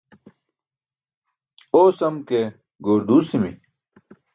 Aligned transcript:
Oosam 1.79 2.15
ke 2.27 2.39
goor 2.83 3.01
duusi̇mi̇. 3.07 3.51